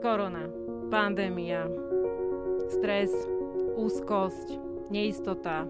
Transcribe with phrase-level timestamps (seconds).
[0.00, 0.48] Korona,
[0.88, 1.68] pandémia,
[2.72, 3.12] stres,
[3.76, 4.56] úzkosť,
[4.88, 5.68] neistota,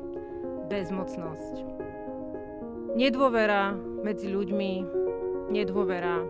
[0.71, 1.67] bezmocnosť.
[2.95, 3.75] Nedôvera
[4.07, 4.73] medzi ľuďmi,
[5.51, 6.23] nedôvera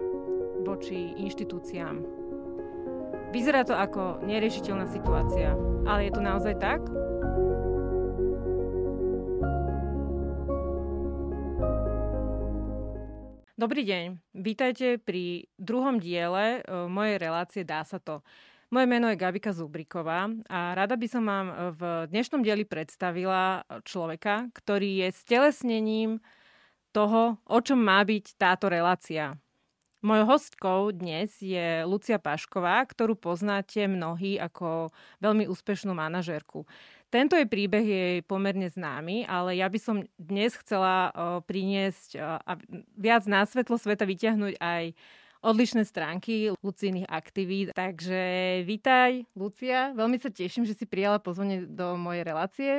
[0.64, 2.00] voči inštitúciám.
[3.36, 5.52] Vyzerá to ako neriešiteľná situácia,
[5.84, 6.80] ale je to naozaj tak?
[13.60, 18.24] Dobrý deň, vítajte pri druhom diele e, mojej relácie Dá sa to.
[18.72, 24.48] Moje meno je Gabika Zubriková a rada by som vám v dnešnom dieli predstavila človeka,
[24.56, 26.24] ktorý je stelesnením
[26.96, 29.36] toho, o čom má byť táto relácia.
[30.00, 34.88] Mojou hostkou dnes je Lucia Pašková, ktorú poznáte mnohí ako
[35.20, 36.64] veľmi úspešnú manažérku.
[37.10, 41.10] Tento je príbeh je pomerne známy, ale ja by som dnes chcela
[41.42, 42.54] priniesť a
[42.94, 44.94] viac na svetlo sveta vyťahnuť aj
[45.42, 47.74] odlišné stránky Lucínych aktivít.
[47.74, 49.90] Takže vítaj, Lucia.
[49.90, 52.72] Veľmi sa teším, že si prijala pozvanie do mojej relácie.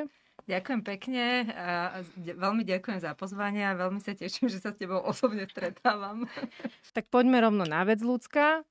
[0.48, 5.04] Ďakujem pekne a veľmi ďakujem za pozvanie a veľmi sa teším, že sa s tebou
[5.04, 6.24] osobne stretávam.
[6.96, 8.64] Tak poďme rovno na vec, ľudská.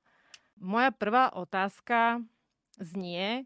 [0.57, 2.21] Moja prvá otázka
[2.81, 3.45] znie,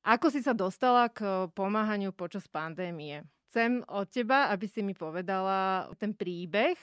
[0.00, 3.24] ako si sa dostala k pomáhaniu počas pandémie?
[3.50, 6.78] Chcem od teba, aby si mi povedala ten príbeh,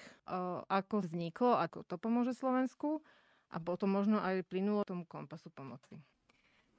[0.68, 3.00] ako vzniklo, ako to pomôže Slovensku
[3.48, 5.96] a potom možno aj plynulo tomu kompasu pomoci.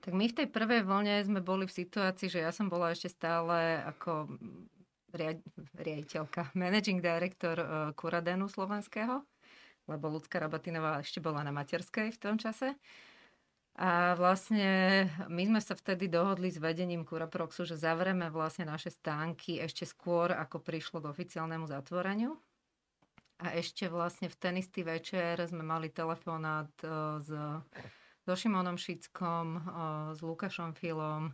[0.04, 3.10] Tak my v tej prvej vlne sme boli v situácii, že ja som bola ešte
[3.10, 4.30] stále ako
[5.74, 7.66] riaditeľka, managing director e,
[7.96, 9.24] Kuradenu slovenského,
[9.88, 12.76] lebo Ľudská Rabatinová ešte bola na materskej v tom čase.
[13.78, 19.62] A vlastne my sme sa vtedy dohodli s vedením Kuraproxu, že zavrieme vlastne naše stánky
[19.62, 22.34] ešte skôr, ako prišlo k oficiálnemu zatvoreniu.
[23.38, 27.30] A ešte vlastne v ten istý večer sme mali telefonát e, s,
[28.26, 29.60] so Šimonom Šickom, e,
[30.10, 31.30] s Lukášom Filom,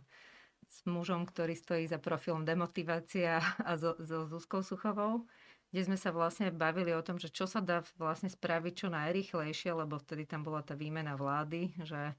[0.69, 5.25] s mužom, ktorý stojí za profilom Demotivácia a so, so Zuzkou Suchovou
[5.75, 9.75] kde sme sa vlastne bavili o tom, že čo sa dá vlastne spraviť čo najrychlejšie,
[9.75, 12.15] lebo vtedy tam bola tá výmena vlády, že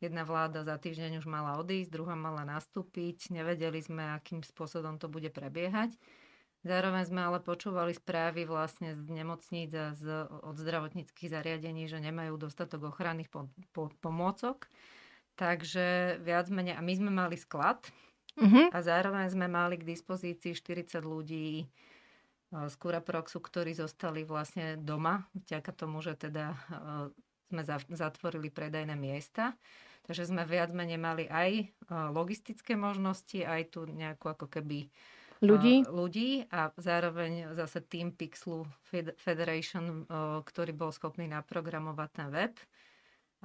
[0.00, 5.12] jedna vláda za týždeň už mala odísť, druhá mala nastúpiť, nevedeli sme, akým spôsobom to
[5.12, 5.92] bude prebiehať.
[6.64, 12.40] Zároveň sme ale počúvali správy vlastne z nemocníc a z, od zdravotníckých zariadení, že nemajú
[12.40, 14.64] dostatok ochranných po, po, pomôcok.
[15.36, 17.84] Takže viac menej, a my sme mali sklad
[18.40, 18.72] uh-huh.
[18.72, 21.68] a zároveň sme mali k dispozícii 40 ľudí
[22.54, 26.54] z Kuraproxu, ktorí zostali vlastne doma, vďaka tomu, že teda
[27.50, 29.58] sme zatvorili predajné miesta.
[30.04, 31.74] Takže sme viac menej mali aj
[32.12, 34.86] logistické možnosti, aj tu nejakú ako keby
[35.40, 38.68] ľudí, ľudí a zároveň zase Team Pixlu
[39.18, 40.04] Federation,
[40.44, 42.54] ktorý bol schopný naprogramovať ten web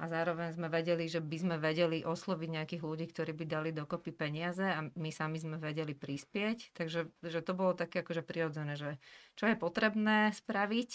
[0.00, 4.16] a zároveň sme vedeli, že by sme vedeli osloviť nejakých ľudí, ktorí by dali dokopy
[4.16, 6.72] peniaze a my sami sme vedeli prispieť.
[6.72, 8.96] Takže že to bolo také akože prirodzené, že
[9.36, 10.90] čo je potrebné spraviť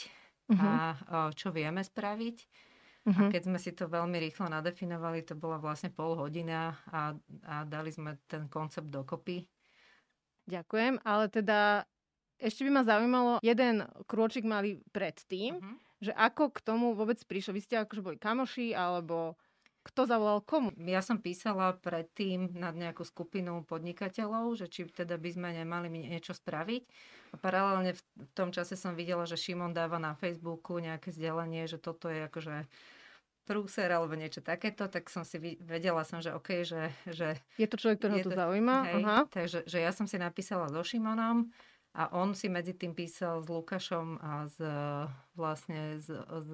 [0.50, 0.58] uh-huh.
[1.06, 2.38] a čo vieme spraviť.
[3.06, 3.30] Uh-huh.
[3.30, 7.14] A keď sme si to veľmi rýchlo nadefinovali, to bola vlastne pol hodina a,
[7.46, 9.46] a dali sme ten koncept dokopy.
[10.50, 11.86] Ďakujem, ale teda
[12.42, 15.62] ešte by ma zaujímalo, jeden krôčik mali predtým.
[15.62, 17.58] Uh-huh že ako k tomu vôbec prišlo?
[17.58, 19.36] Vy ste akože boli kamoši, alebo
[19.86, 20.74] kto zavolal komu?
[20.82, 26.34] Ja som písala predtým na nejakú skupinu podnikateľov, že či teda by sme nemali niečo
[26.34, 26.84] spraviť.
[27.34, 28.02] A paralelne v
[28.34, 32.66] tom čase som videla, že Šimon dáva na Facebooku nejaké vzdelanie, že toto je akože
[33.46, 36.90] prúser alebo niečo takéto, tak som si vedela som, že OK, že...
[37.06, 38.76] že je to človek, ktorého to, to zaujíma.
[38.90, 39.20] Hej, Aha.
[39.30, 41.54] Takže že ja som si napísala so Šimonom
[41.96, 44.60] a on si medzi tým písal s Lukášom a s,
[45.40, 46.52] vlastne s, s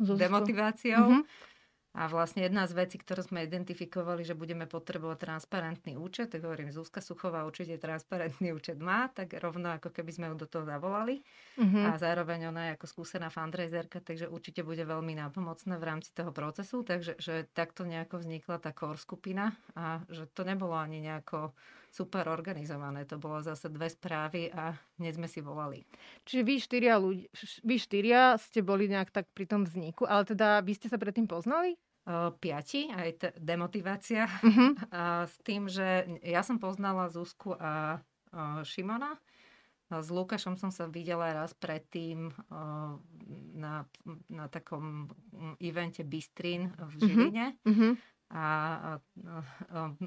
[0.00, 1.20] demotiváciou.
[1.20, 1.50] Mm-hmm.
[1.92, 6.72] A vlastne jedna z vecí, ktoré sme identifikovali, že budeme potrebovať transparentný účet, tak hovorím,
[6.72, 11.20] Zuzka Suchová určite transparentný účet má, tak rovno ako keby sme ju do toho zavolali.
[11.60, 11.84] Mm-hmm.
[11.84, 16.32] A zároveň ona je ako skúsená fundraiserka, takže určite bude veľmi nápomocná v rámci toho
[16.32, 16.80] procesu.
[16.80, 21.52] Takže že takto nejako vznikla tá core skupina a že to nebolo ani nejako
[21.92, 23.04] super organizované.
[23.04, 25.84] To bolo zase dve správy a hneď sme si volali.
[26.24, 27.28] Čiže vy štyria, ľudí,
[27.60, 31.28] vy štyria ste boli nejak tak pri tom vzniku, ale teda vy ste sa predtým
[31.28, 31.76] poznali?
[32.42, 34.24] Piati, aj t- demotivácia.
[34.24, 34.74] Uh-huh.
[34.96, 39.20] A s tým, že ja som poznala Zuzku a uh, Šimona.
[39.92, 42.96] S Lukášom som sa videla raz predtým uh,
[43.52, 43.84] na,
[44.32, 45.12] na takom
[45.60, 47.46] evente Bystrin v Žiline.
[47.68, 48.96] Uh-huh a, a,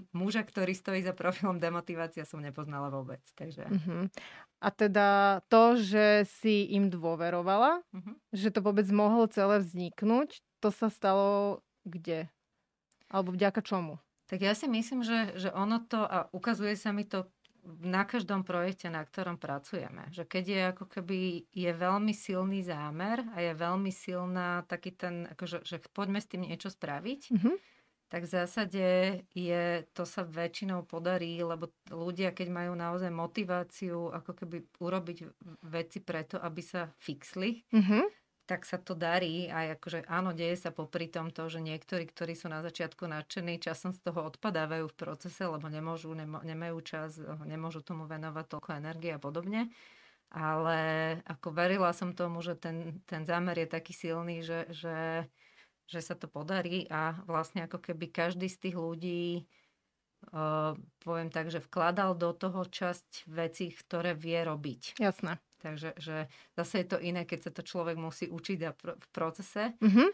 [0.10, 3.22] muža, ktorý stojí za profilom demotivácia som nepoznala vôbec.
[3.38, 3.70] Takže...
[3.70, 4.10] Uh-huh.
[4.58, 8.16] A teda to, že si im dôverovala, uh-huh.
[8.34, 12.26] že to vôbec mohlo celé vzniknúť, to sa stalo kde?
[13.14, 14.02] Alebo vďaka čomu?
[14.26, 17.30] Tak ja si myslím, že, že ono to, a ukazuje sa mi to
[17.66, 20.10] na každom projekte, na ktorom pracujeme.
[20.14, 21.20] Že keď je ako keby
[21.50, 26.46] je veľmi silný zámer a je veľmi silná taký ten, akože, že poďme s tým
[26.46, 27.56] niečo spraviť, mm-hmm.
[28.06, 28.86] Tak v zásade
[29.34, 29.64] je,
[29.98, 35.18] to sa väčšinou podarí, lebo ľudia, keď majú naozaj motiváciu ako keby urobiť
[35.66, 40.70] veci preto, aby sa fixli, mm-hmm tak sa to darí a akože áno, deje sa
[40.70, 44.98] popri tom to, že niektorí, ktorí sú na začiatku nadšení, časom z toho odpadávajú v
[44.98, 49.74] procese, lebo nemôžu, nemo, nemajú čas, nemôžu tomu venovať toľko energie a podobne.
[50.30, 50.78] Ale
[51.26, 55.26] ako verila som tomu, že ten, ten zámer je taký silný, že, že,
[55.86, 59.46] že sa to podarí a vlastne ako keby každý z tých ľudí
[60.34, 60.74] Uh,
[61.06, 64.98] poviem tak, že vkladal do toho časť vecí, ktoré vie robiť.
[64.98, 65.38] Jasné.
[65.62, 69.08] Takže že zase je to iné, keď sa to človek musí učiť a pr- v
[69.14, 69.78] procese.
[69.78, 70.10] Mm-hmm.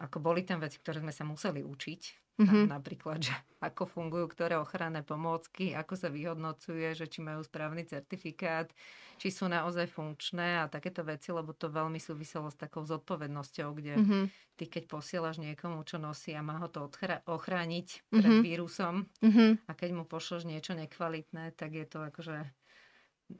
[0.00, 2.02] Ako boli tam veci, ktoré sme sa museli učiť.
[2.40, 2.72] Mm-hmm.
[2.72, 8.72] Napríklad, že ako fungujú ktoré ochranné pomôcky, ako sa vyhodnocuje, že či majú správny certifikát,
[9.20, 13.94] či sú naozaj funkčné a takéto veci, lebo to veľmi súviselo s takou zodpovednosťou, kde
[14.00, 14.24] mm-hmm.
[14.56, 18.46] ty keď posielaš niekomu, čo nosí a má ho to odchra- ochrániť pred mm-hmm.
[18.48, 19.50] vírusom mm-hmm.
[19.68, 22.48] a keď mu pošleš niečo nekvalitné, tak je to akože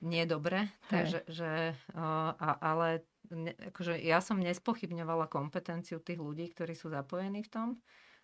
[0.05, 0.69] nie dobre.
[0.93, 7.44] Takže, že, a, ale ne, akože ja som nespochybňovala kompetenciu tých ľudí, ktorí sú zapojení
[7.44, 7.69] v tom,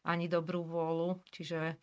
[0.07, 1.77] ani dobrú vôľu, čiže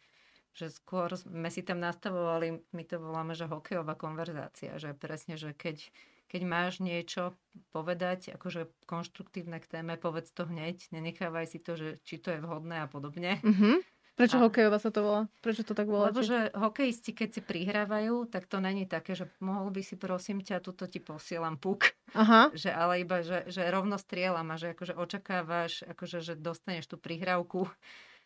[0.53, 5.49] že skôr sme si tam nastavovali, my to voláme, že hokejová konverzácia, že presne, že
[5.57, 5.81] keď,
[6.29, 7.33] keď máš niečo
[7.73, 12.39] povedať, akože konštruktívne k téme, povedz to hneď, nenechávaj si to, že či to je
[12.45, 13.41] vhodné a podobne.
[13.41, 13.75] Mm-hmm.
[14.13, 14.45] Prečo a...
[14.45, 15.21] hokejová sa to volá?
[15.41, 16.13] Prečo to tak volá?
[16.13, 20.45] Lebo že hokejisti, keď si prihrávajú, tak to není také, že mohol by si prosím
[20.45, 21.97] ťa, tuto ti posielam puk.
[22.13, 22.53] Aha.
[22.61, 27.01] Že, ale iba, že, že rovno strieľam a že akože očakávaš, akože, že dostaneš tú
[27.01, 27.65] prihrávku.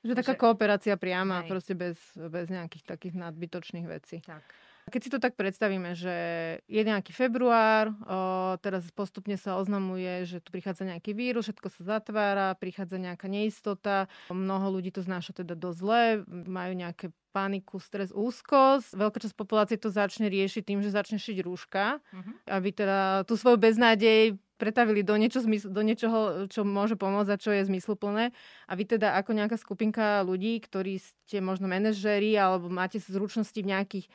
[0.03, 0.39] Že taká že...
[0.43, 1.47] kooperácia priama, Aj.
[1.47, 4.19] proste bez, bez nejakých takých nadbytočných vecí.
[4.27, 4.43] Tak.
[4.87, 6.15] Keď si to tak predstavíme, že
[6.63, 11.99] je nejaký február, o, teraz postupne sa oznamuje, že tu prichádza nejaký vírus, všetko sa
[11.99, 18.09] zatvára, prichádza nejaká neistota, mnoho ľudí to znáša teda dosť zle, majú nejaké paniku, stres,
[18.09, 18.97] úzkosť.
[18.97, 22.33] Veľká časť populácie to začne riešiť tým, že začne šiť rúška, uh-huh.
[22.49, 27.53] aby teda tú svoju beznádej pretavili do, niečo, do niečoho, čo môže pomôcť a čo
[27.53, 28.33] je zmysluplné.
[28.65, 33.69] A vy teda ako nejaká skupinka ľudí, ktorí ste možno manažéri alebo máte zručnosti v
[33.69, 34.05] nejakých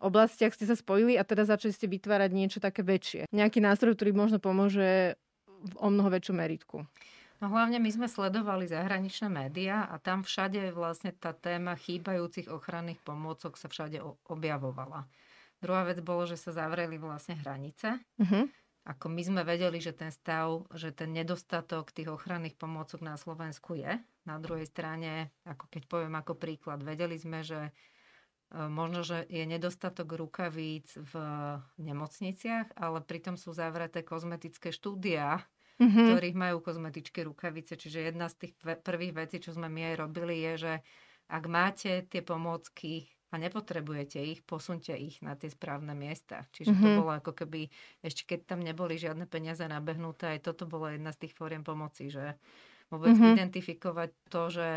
[0.00, 3.28] oblastiach ste sa spojili a teda začali ste vytvárať niečo také väčšie.
[3.30, 5.20] Nejaký nástroj, ktorý možno pomôže
[5.60, 6.88] v o mnoho väčšom meritku.
[7.40, 13.00] No hlavne my sme sledovali zahraničné médiá a tam všade vlastne tá téma chýbajúcich ochranných
[13.00, 15.08] pomôcok sa všade objavovala.
[15.60, 17.96] Druhá vec bolo, že sa zavreli vlastne hranice.
[18.20, 18.44] Uh-huh.
[18.88, 23.76] Ako my sme vedeli, že ten stav, že ten nedostatok tých ochranných pomôcok na Slovensku
[23.76, 24.00] je.
[24.24, 27.72] Na druhej strane, ako keď poviem ako príklad, vedeli sme, že
[28.50, 31.14] možno, že je nedostatok rukavíc v
[31.78, 35.46] nemocniciach, ale pritom sú zavreté kozmetické štúdia,
[35.78, 36.06] mm-hmm.
[36.10, 37.78] ktorých majú kozmetičké rukavice.
[37.78, 40.72] Čiže jedna z tých prvých vecí, čo sme my aj robili, je, že
[41.30, 46.50] ak máte tie pomôcky a nepotrebujete ich, posunte ich na tie správne miesta.
[46.50, 46.82] Čiže mm-hmm.
[46.82, 46.98] to mhm.
[46.98, 47.70] bolo ako keby,
[48.02, 52.10] ešte keď tam neboli žiadne peniaze nabehnuté, aj toto bola jedna z tých fóriem pomoci,
[52.10, 52.34] že
[52.90, 53.34] vôbec mm-hmm.
[53.38, 54.68] identifikovať to, že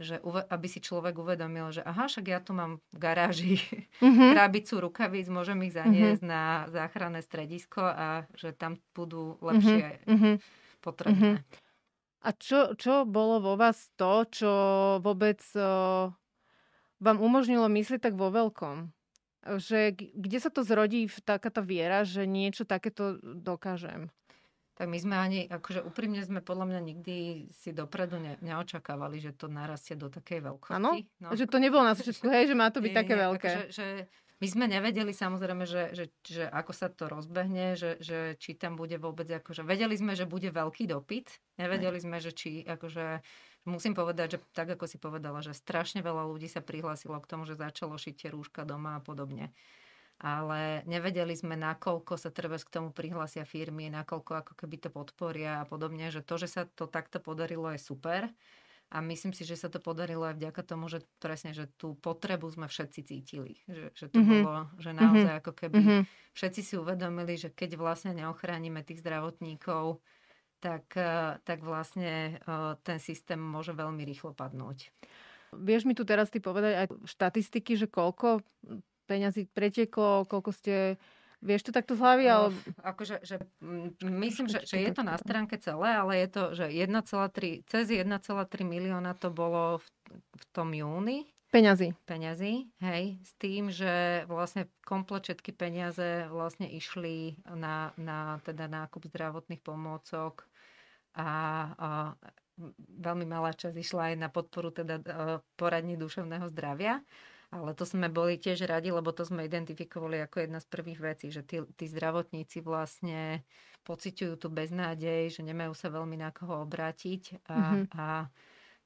[0.00, 3.54] že aby si človek uvedomil, že aha, však ja tu mám v garáži
[4.04, 4.32] mm-hmm.
[4.32, 6.32] krabicu rukavíc, môžem ich zaniesť mm-hmm.
[6.32, 10.34] na záchranné stredisko a že tam budú lepšie mm-hmm.
[10.80, 11.44] potrebné.
[11.44, 11.68] Mm-hmm.
[12.20, 14.52] A čo, čo bolo vo vás to, čo
[15.00, 16.12] vôbec o,
[17.00, 18.92] vám umožnilo myslieť tak vo veľkom?
[19.40, 24.12] Že kde sa to zrodí v takáto viera, že niečo takéto dokážem?
[24.80, 27.16] Tak my sme ani, akože úprimne sme podľa mňa nikdy
[27.52, 30.72] si dopredu ne, neočakávali, že to narastie do takej veľkosti.
[30.72, 30.96] Áno?
[31.20, 31.36] No.
[31.36, 33.50] Že to nebolo na všetko, hej, že má to byť nie, také nie, veľké.
[33.52, 33.86] Akože, že
[34.40, 38.80] my sme nevedeli samozrejme, že, že, že ako sa to rozbehne, že, že či tam
[38.80, 41.28] bude vôbec, akože vedeli sme, že bude veľký dopyt,
[41.60, 43.20] nevedeli sme, že či, akože
[43.68, 47.44] musím povedať, že tak ako si povedala, že strašne veľa ľudí sa prihlásilo k tomu,
[47.44, 49.52] že začalo šiť rúška doma a podobne
[50.20, 55.64] ale nevedeli sme, nakoľko sa treba k tomu prihlásia firmy, nakoľko ako keby to podporia
[55.64, 58.28] a podobne, že to, že sa to takto podarilo je super
[58.90, 62.50] a myslím si, že sa to podarilo aj vďaka tomu, že presne, že tú potrebu
[62.52, 64.42] sme všetci cítili, že, že to mm-hmm.
[64.44, 65.40] bolo, že naozaj mm-hmm.
[65.40, 66.02] ako keby mm-hmm.
[66.36, 70.02] všetci si uvedomili, že keď vlastne neochránime tých zdravotníkov,
[70.60, 74.92] tak, eh, tak vlastne eh, ten systém môže veľmi rýchlo padnúť.
[75.50, 78.44] Vieš mi tu teraz ty povedať aj štatistiky, že koľko
[79.10, 80.74] peňazí preteklo, koľko ste
[81.40, 82.24] Vieš to takto z hlavy?
[82.28, 82.52] Ale...
[82.84, 83.40] Akože, že,
[84.04, 88.04] myslím, že, že je to na stránke celé, ale je to, že 1,3, cez 1,3
[88.60, 91.24] milióna to bolo v, v tom júni.
[91.50, 91.96] Peňazí.
[92.06, 99.08] Peňazí, hej, s tým, že vlastne komplet všetky peniaze vlastne išli na, na teda nákup
[99.10, 100.46] zdravotných pomôcok
[101.18, 101.30] a,
[101.74, 101.88] a
[103.02, 105.02] veľmi malá časť išla aj na podporu teda
[105.58, 107.02] poradní duševného zdravia.
[107.50, 111.26] Ale to sme boli tiež radi, lebo to sme identifikovali ako jedna z prvých vecí,
[111.34, 113.42] že tí, tí zdravotníci vlastne
[113.82, 117.84] pociťujú tú beznádej, že nemajú sa veľmi na koho obrátiť a, mm-hmm.
[117.98, 118.06] a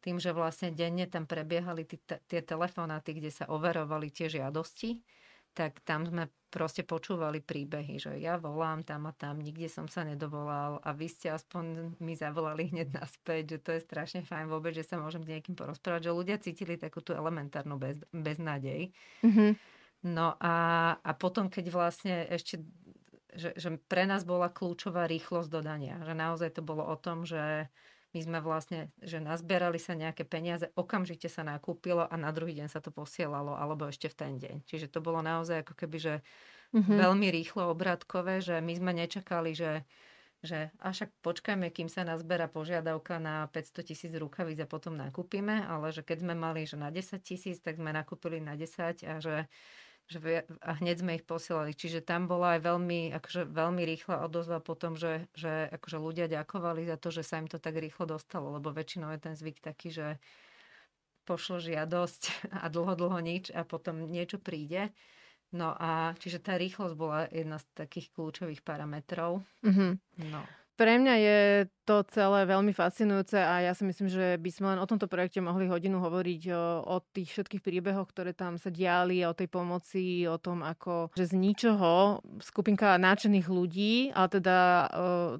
[0.00, 5.00] tým, že vlastne denne tam prebiehali tí, tie telefonáty, kde sa overovali tie žiadosti,
[5.54, 10.06] tak tam sme proste počúvali príbehy, že ja volám tam a tam, nikde som sa
[10.06, 14.70] nedovolal a vy ste aspoň mi zavolali hneď naspäť, že to je strašne fajn vôbec,
[14.70, 18.94] že sa môžem s niekým porozprávať, že ľudia cítili takú tú elementárnu bez, beznádej.
[19.26, 19.50] Mm-hmm.
[20.14, 20.56] No a,
[21.02, 22.62] a potom, keď vlastne ešte,
[23.34, 27.66] že, že pre nás bola kľúčová rýchlosť dodania, že naozaj to bolo o tom, že
[28.14, 32.68] my sme vlastne, že nazbierali sa nejaké peniaze, okamžite sa nakúpilo a na druhý deň
[32.70, 34.56] sa to posielalo, alebo ešte v ten deň.
[34.70, 36.14] Čiže to bolo naozaj ako keby, že
[36.72, 36.94] mm-hmm.
[36.94, 39.82] veľmi rýchlo obratkové, že my sme nečakali, že
[40.44, 45.64] že a však počkajme, kým sa nazbera požiadavka na 500 tisíc rukavíc a potom nakúpime,
[45.64, 49.14] ale že keď sme mali že na 10 tisíc, tak sme nakúpili na 10 a
[49.24, 49.48] že
[50.04, 51.72] že a hneď sme ich posielali.
[51.72, 56.26] Čiže tam bola aj veľmi, akože veľmi rýchla odozva po tom, že, že akože ľudia
[56.28, 59.64] ďakovali za to, že sa im to tak rýchlo dostalo, lebo väčšinou je ten zvyk
[59.64, 60.06] taký, že
[61.24, 62.22] pošlo žiadosť
[62.62, 64.92] a dlho, dlho nič a potom niečo príde.
[65.54, 69.46] No a čiže tá rýchlosť bola jedna z takých kľúčových parametrov.
[69.62, 69.92] Mm-hmm.
[70.34, 70.42] No.
[70.74, 71.40] Pre mňa je
[71.86, 75.38] to celé veľmi fascinujúce a ja si myslím, že by sme len o tomto projekte
[75.38, 80.26] mohli hodinu hovoriť o, o tých všetkých príbehoch, ktoré tam sa diali, o tej pomoci,
[80.26, 84.58] o tom, ako že z ničoho skupinka náčených ľudí, ale teda,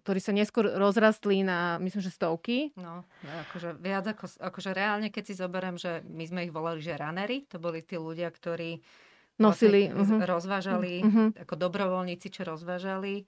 [0.07, 2.71] ktorí sa neskôr rozrastli na, myslím, že stovky.
[2.79, 3.03] No,
[3.51, 7.51] akože viac ako, akože reálne, keď si zoberiem, že my sme ich volali, že runnery,
[7.51, 8.79] to boli tí ľudia, ktorí
[9.43, 10.31] nosili, vlastne uh-huh.
[10.31, 11.29] rozvážali, uh-huh.
[11.43, 13.27] ako dobrovoľníci, čo rozvážali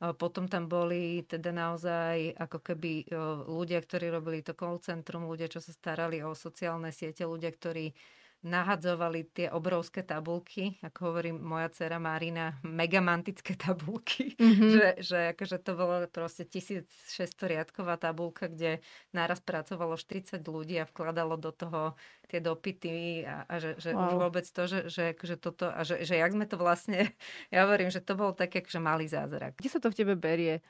[0.00, 3.12] potom tam boli teda naozaj ako keby
[3.44, 7.92] ľudia, ktorí robili to call centrum, ľudia, čo sa starali o sociálne siete, ľudia, ktorí
[8.40, 14.70] nahadzovali tie obrovské tabulky, ako hovorí moja dcera Marina, megamantické tabulky, mm-hmm.
[14.72, 18.80] že, že akože to bolo proste 1600 riadková tabulka, kde
[19.12, 22.00] naraz pracovalo 40 ľudí a vkladalo do toho
[22.32, 24.08] tie dopity a, a že, že wow.
[24.08, 27.12] už vôbec to, že, že akože toto, a že, že jak sme to vlastne,
[27.52, 29.52] ja hovorím, že to bol tak akože malý zázrak.
[29.60, 30.64] Kde sa to v tebe berie?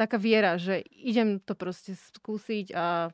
[0.00, 3.12] Taká viera, že idem to proste skúsiť a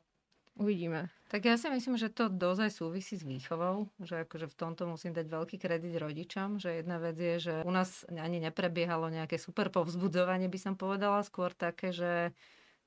[0.55, 1.11] uvidíme.
[1.33, 5.17] Tak ja si myslím, že to dozaj súvisí s výchovou, že akože v tomto musím
[5.17, 9.73] dať veľký kredit rodičom, že jedna vec je, že u nás ani neprebiehalo nejaké super
[9.73, 12.37] povzbudzovanie, by som povedala, skôr také, že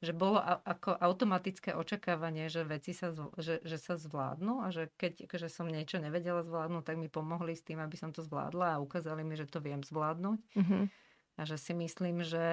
[0.05, 5.25] že bolo ako automatické očakávanie, že veci sa, že, že sa zvládnu a že keď
[5.41, 8.83] že som niečo nevedela zvládnuť, tak mi pomohli s tým, aby som to zvládla a
[8.85, 10.41] ukázali mi, že to viem zvládnuť.
[10.53, 10.83] Mm-hmm.
[11.37, 12.45] A že si myslím, že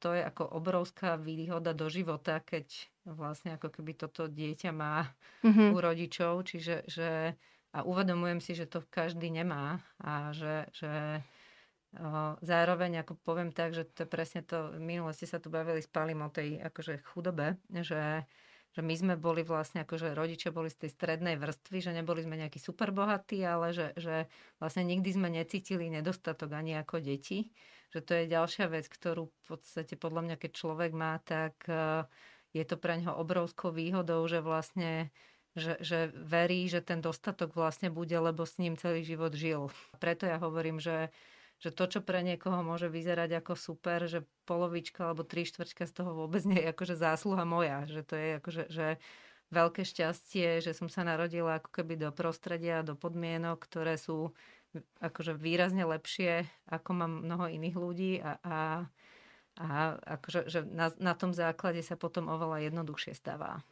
[0.00, 2.64] to je ako obrovská výhoda do života, keď
[3.06, 5.06] vlastne ako keby toto dieťa má
[5.46, 5.70] mm-hmm.
[5.70, 6.32] u rodičov.
[6.42, 7.38] Čiže že,
[7.70, 11.22] a uvedomujem si, že to každý nemá a že, že
[11.96, 15.78] o, zároveň, ako poviem tak, že to je presne to, v minulosti sa tu bavili
[15.78, 18.26] s Palim o tej akože chudobe, že
[18.76, 22.36] že my sme boli vlastne, akože rodičia boli z tej strednej vrstvy, že neboli sme
[22.36, 24.28] nejakí super bohatí, ale že, že
[24.60, 27.56] vlastne nikdy sme necítili nedostatok ani ako deti
[27.96, 32.04] že to je ďalšia vec, ktorú v podstate podľa mňa, keď človek má, tak eh,
[32.56, 35.12] je to pre ňoho obrovskou výhodou, že vlastne
[35.56, 39.72] že, že verí, že ten dostatok vlastne bude, lebo s ním celý život žil.
[39.96, 41.08] Preto ja hovorím, že,
[41.56, 45.92] že to, čo pre niekoho môže vyzerať ako super, že polovička alebo tri štvrťka z
[45.96, 47.88] toho vôbec nie je akože zásluha moja.
[47.88, 48.86] Že to je akože, že
[49.48, 54.36] veľké šťastie, že som sa narodila ako keby do prostredia, do podmienok, ktoré sú
[55.00, 58.58] akože výrazne lepšie, ako mám mnoho iných ľudí a, a,
[59.56, 63.64] a akože, že na, na tom základe sa potom oveľa jednoduchšie stáva.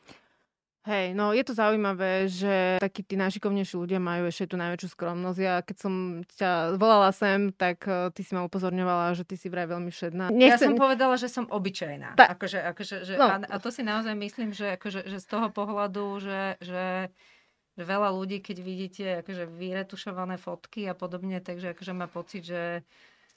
[0.84, 5.38] Hej, no je to zaujímavé, že takí tí najšikovnejší ľudia majú ešte tú najväčšiu skromnosť.
[5.40, 5.94] Ja keď som
[6.36, 10.28] ťa volala sem, tak uh, ty si ma upozorňovala, že ty si vraj veľmi všedná.
[10.28, 10.52] Nechcem...
[10.52, 12.20] Ja som povedala, že som obyčajná.
[12.20, 12.36] Tak.
[12.36, 13.24] Akože, akože, že, no.
[13.32, 17.08] a, a to si naozaj myslím, že, akože, že z toho pohľadu, že, že
[17.74, 22.86] že veľa ľudí, keď vidíte akože vyretušované fotky a podobne, takže akože má pocit, že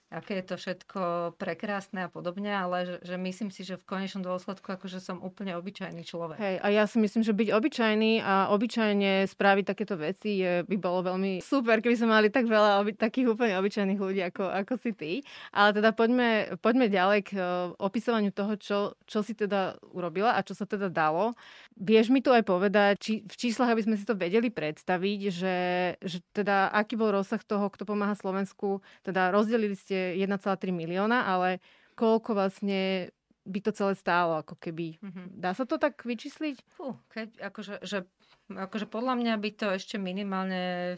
[0.08, 1.02] aké je to všetko
[1.36, 5.60] prekrásne a podobne, ale že, že myslím si, že v konečnom dôsledku akože som úplne
[5.60, 6.40] obyčajný človek.
[6.40, 10.78] Hej, a ja si myslím, že byť obyčajný a obyčajne spraviť takéto veci je, by
[10.80, 14.74] bolo veľmi super, keby sme mali tak veľa oby, takých úplne obyčajných ľudí, ako, ako
[14.80, 15.12] si ty.
[15.52, 20.44] Ale teda poďme, poďme ďalej k uh, opisovaniu toho, čo, čo si teda urobila a
[20.44, 21.36] čo sa teda dalo.
[21.78, 25.58] Vieš mi tu aj povedať, či, v číslach, aby sme si to vedeli predstaviť, že,
[26.02, 31.62] že teda aký bol rozsah toho, kto pomáha Slovensku, teda rozdelili ste 1,3 milióna, ale
[31.94, 33.14] koľko vlastne
[33.48, 35.00] by to celé stálo, ako keby.
[35.00, 35.26] Mm-hmm.
[35.40, 36.66] Dá sa to tak vyčísliť?
[36.68, 38.04] Fú, keď, akože, že,
[38.52, 40.98] akože podľa mňa by to ešte minimálne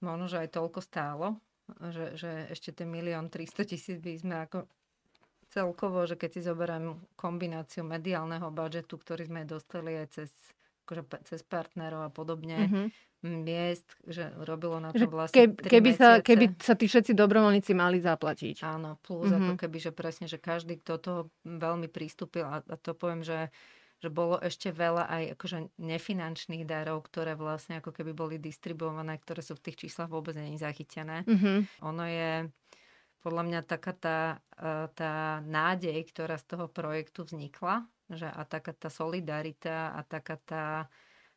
[0.00, 1.26] možno, že aj toľko stálo,
[1.92, 4.64] že, že ešte ten milión 300 tisíc by sme ako
[5.50, 10.30] celkovo, že keď si zoberiem kombináciu mediálneho budžetu, ktorý sme dostali aj cez,
[10.86, 12.88] akože cez partnerov a podobne, mm-hmm
[13.20, 18.00] miest, že robilo na to vlastne Ke, keby, sa, keby sa tí všetci dobrovoľníci mali
[18.00, 18.64] zaplatiť.
[18.64, 19.44] Áno, plus mm-hmm.
[19.44, 23.52] ako keby, že presne, že každý, kto toho veľmi pristúpil a, a to poviem, že
[24.00, 29.44] že bolo ešte veľa aj akože nefinančných darov, ktoré vlastne ako keby boli distribuované, ktoré
[29.44, 31.20] sú v tých číslach vôbec není zachytené.
[31.28, 31.84] Mm-hmm.
[31.84, 32.48] Ono je
[33.20, 34.18] podľa mňa taká tá,
[34.56, 40.36] e, tá nádej, ktorá z toho projektu vznikla, že a taká tá solidarita a taká
[40.40, 40.64] tá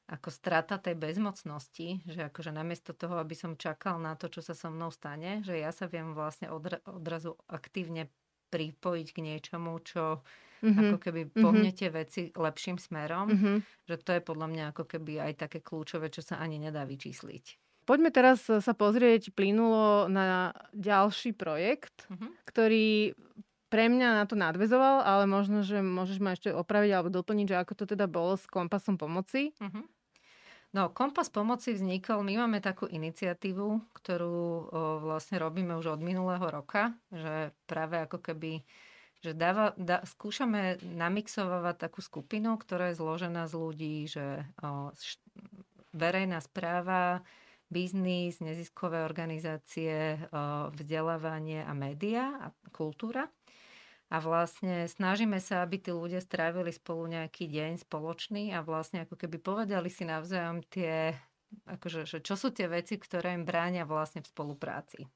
[0.03, 4.51] ako strata tej bezmocnosti, že akože namiesto toho, aby som čakal na to, čo sa
[4.51, 8.11] so mnou stane, že ja sa viem vlastne odra- odrazu aktívne
[8.51, 10.19] pripojiť k niečomu, čo
[10.61, 10.83] mm-hmm.
[10.91, 11.31] ako keby mhm.
[11.39, 13.57] pohne tie veci lepším smerom, mm-hmm.
[13.87, 17.45] že to je podľa mňa ako keby aj také kľúčové, čo sa ani nedá vyčísliť.
[17.83, 22.31] Poďme teraz sa pozrieť plynulo na ďalší projekt, mm-hmm.
[22.47, 23.15] ktorý
[23.73, 27.57] pre mňa na to nadvezoval, ale možno, že môžeš ma ešte opraviť alebo doplniť, že
[27.57, 29.49] ako to teda bolo s kompasom pomoci.
[29.57, 29.89] Uh-huh.
[30.77, 34.61] No, kompas pomoci vznikol, my máme takú iniciatívu, ktorú o,
[35.01, 38.61] vlastne robíme už od minulého roka, že práve ako keby
[39.23, 45.17] že dáva, dá, skúšame namixovať takú skupinu, ktorá je zložená z ľudí, že o, š,
[45.97, 47.25] verejná správa,
[47.73, 53.25] biznis, neziskové organizácie, o, vzdelávanie a média a kultúra.
[54.13, 59.17] A vlastne snažíme sa, aby tí ľudia strávili spolu nejaký deň spoločný a vlastne ako
[59.17, 61.17] keby povedali si navzájom tie,
[61.65, 65.09] akože, že čo sú tie veci, ktoré im bránia vlastne v spolupráci.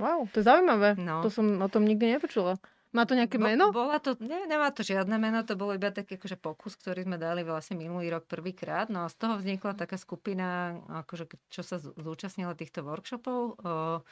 [0.00, 0.96] Wow, to je zaujímavé.
[0.96, 1.20] No.
[1.20, 2.56] To som o tom nikdy nepočula.
[2.90, 3.70] Má to nejaké meno?
[3.70, 7.06] Bo, bola to, ne, nemá to žiadne meno, to bolo iba taký akože pokus, ktorý
[7.06, 8.90] sme dali vlastne minulý rok prvýkrát.
[8.90, 10.74] No a z toho vznikla taká skupina,
[11.06, 13.38] akože, čo sa zúčastnila týchto workshopov.
[13.56, 14.02] O,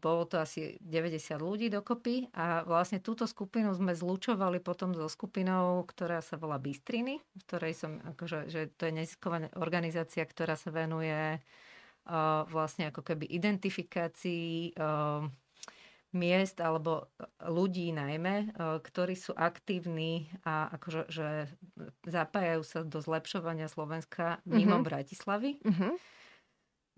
[0.00, 5.84] bolo to asi 90 ľudí dokopy a vlastne túto skupinu sme zlučovali potom so skupinou,
[5.84, 10.72] ktorá sa volá Bystriny, v ktorej som, akože, že to je nezisková organizácia, ktorá sa
[10.72, 15.28] venuje uh, vlastne ako keby identifikácii uh,
[16.16, 17.12] miest alebo
[17.44, 21.28] ľudí najmä, uh, ktorí sú aktívni a akože že
[22.08, 24.88] zapájajú sa do zlepšovania Slovenska mimo uh-huh.
[24.88, 25.60] Bratislavy.
[25.64, 26.00] Uh-huh.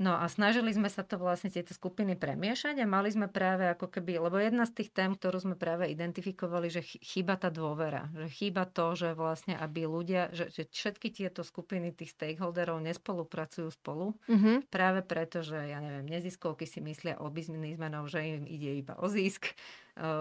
[0.00, 3.92] No a snažili sme sa to vlastne tieto skupiny premiešať a mali sme práve ako
[3.92, 8.32] keby, lebo jedna z tých tém, ktorú sme práve identifikovali, že chýba tá dôvera, že
[8.32, 14.16] chýba to, že vlastne aby ľudia, že, že všetky tieto skupiny tých stakeholderov nespolupracujú spolu,
[14.24, 14.72] mm-hmm.
[14.72, 19.04] práve preto, že ja neviem, neziskovky si myslia o biznismenov, že im ide iba o
[19.04, 19.52] zisk,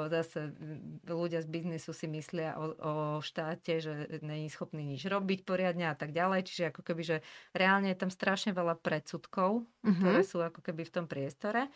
[0.09, 0.53] Zase
[1.05, 5.95] ľudia z biznisu si myslia o, o štáte, že není schopný nič robiť poriadne a
[5.95, 6.47] tak ďalej.
[6.49, 7.17] Čiže ako keby, že
[7.53, 9.95] reálne je tam strašne veľa predsudkov, uh-huh.
[10.01, 11.69] ktoré sú ako keby v tom priestore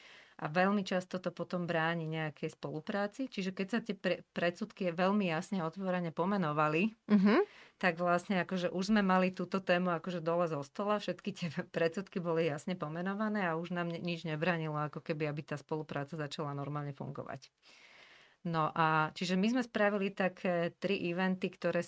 [0.43, 3.31] a veľmi často to potom bráni nejakej spolupráci.
[3.31, 7.39] Čiže keď sa tie pre, predsudky veľmi jasne otvorene pomenovali, uh-huh.
[7.79, 12.19] tak vlastne akože už sme mali túto tému akože dole zo stola, všetky tie predsudky
[12.19, 16.91] boli jasne pomenované a už nám nič nebranilo, ako keby, aby tá spolupráca začala normálne
[16.91, 17.47] fungovať.
[18.43, 21.79] No a čiže my sme spravili také tri eventy, ktoré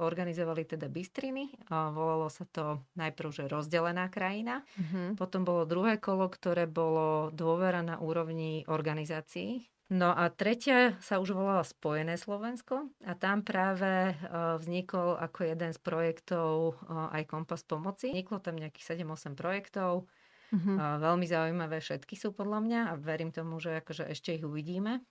[0.00, 1.52] organizovali teda Bystriny.
[1.68, 4.64] Volalo sa to najprv, že rozdelená krajina.
[4.80, 5.20] Mm-hmm.
[5.20, 9.68] Potom bolo druhé kolo, ktoré bolo dôvera na úrovni organizácií.
[9.92, 14.16] No a tretia sa už volala Spojené Slovensko a tam práve
[14.64, 18.08] vznikol ako jeden z projektov aj Kompas pomoci.
[18.16, 20.08] Vzniklo tam nejakých 7-8 projektov.
[20.56, 20.76] Mm-hmm.
[21.04, 25.04] Veľmi zaujímavé všetky sú podľa mňa a verím tomu, že akože ešte ich uvidíme.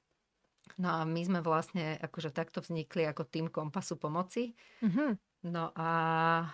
[0.80, 4.54] No a my sme vlastne akože takto vznikli ako tým kompasu pomoci.
[4.80, 5.12] Mm-hmm.
[5.52, 5.92] No a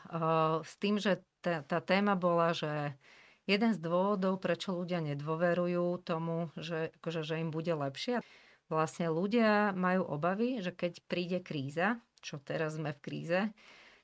[0.08, 0.20] o,
[0.64, 2.96] s tým, že tá, tá téma bola, že
[3.44, 8.24] jeden z dôvodov, prečo ľudia nedôverujú tomu, že, akože, že im bude lepšie,
[8.72, 13.40] vlastne ľudia majú obavy, že keď príde kríza, čo teraz sme v kríze,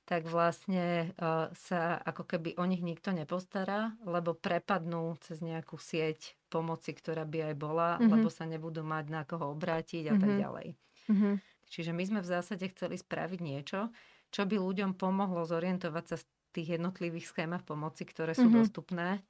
[0.04, 6.36] tak vlastne uh, sa ako keby o nich nikto nepostará, lebo prepadnú cez nejakú sieť
[6.52, 8.12] pomoci, ktorá by aj bola, mm-hmm.
[8.12, 10.22] lebo sa nebudú mať na koho obrátiť a mm-hmm.
[10.22, 10.40] tak mhm.
[10.40, 10.68] ďalej.
[11.08, 11.34] Mm-hmm.
[11.74, 13.90] Čiže my sme v zásade chceli spraviť niečo,
[14.30, 18.62] čo by ľuďom pomohlo zorientovať sa v tých jednotlivých schémach pomoci, ktoré sú mm-hmm.
[18.62, 19.24] dostupné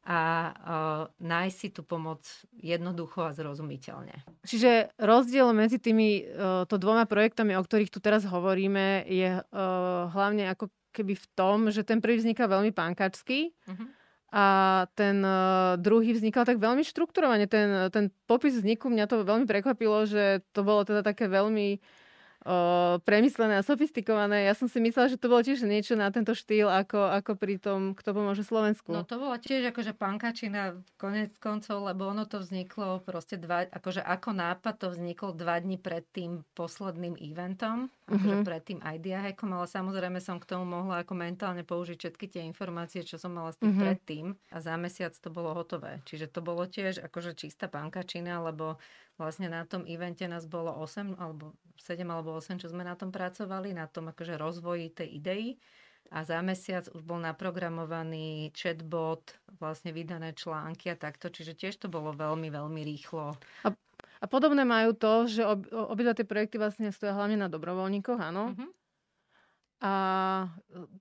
[0.00, 2.24] a uh, nájsť si tú pomoc
[2.56, 4.24] jednoducho a zrozumiteľne.
[4.48, 9.44] Čiže rozdiel medzi tými uh, to dvoma projektami, o ktorých tu teraz hovoríme, je uh,
[10.08, 13.86] hlavne ako keby v tom, že ten prvý vzniká veľmi pánkačský uh-huh.
[14.32, 14.44] a
[14.96, 17.44] ten uh, druhý vznikal tak veľmi štrukturovane.
[17.46, 21.78] Ten, ten popis vzniku mňa to veľmi prekvapilo, že to bolo teda také veľmi
[22.44, 24.48] o, premyslené a sofistikované.
[24.48, 27.60] Ja som si myslela, že to bolo tiež niečo na tento štýl, ako, ako pri
[27.60, 28.92] tom, kto pomôže Slovensku.
[28.92, 34.00] No to bola tiež akože pankačina konec koncov, lebo ono to vzniklo proste dva, akože
[34.00, 38.48] ako nápad to vzniklo dva dní pred tým posledným eventom, akože uh-huh.
[38.48, 42.42] pred tým idea hackom, ale samozrejme som k tomu mohla ako mentálne použiť všetky tie
[42.48, 43.82] informácie, čo som mala s tým uh-huh.
[43.84, 46.02] predtým a za mesiac to bolo hotové.
[46.08, 48.80] Čiže to bolo tiež akože čistá pankačina, lebo
[49.20, 53.12] Vlastne na tom evente nás bolo 8 alebo 7 alebo 8, čo sme na tom
[53.12, 55.44] pracovali, na tom akože rozvoji tej idei.
[56.08, 61.28] A za mesiac už bol naprogramovaný chatbot, vlastne vydané články a takto.
[61.28, 63.36] Čiže tiež to bolo veľmi, veľmi rýchlo.
[63.62, 63.68] A,
[64.18, 68.56] a podobné majú to, že ob, obidva tie projekty vlastne stoja hlavne na dobrovoľníkoch, áno?
[68.56, 68.72] Uh-huh.
[69.80, 69.92] A